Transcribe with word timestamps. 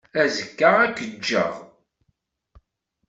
Azekka, 0.21 0.69
ad 0.83 0.93
k-jjeɣ. 0.99 1.53